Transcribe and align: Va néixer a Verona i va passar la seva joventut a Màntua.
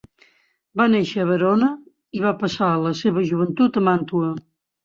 Va 0.79 0.87
néixer 0.93 1.19
a 1.23 1.25
Verona 1.31 1.69
i 2.21 2.23
va 2.25 2.33
passar 2.41 2.71
la 2.87 2.95
seva 3.05 3.27
joventut 3.33 3.81
a 3.83 3.89
Màntua. 3.91 4.33